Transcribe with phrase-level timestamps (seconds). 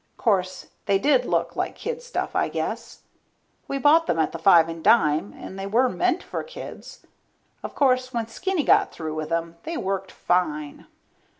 [0.17, 3.03] Course, they did look like kid stuff, I guess.
[3.67, 7.05] We bought them at the five and dime, and they were meant for kids.
[7.61, 10.87] Of course when Skinny got through with them, they worked fine.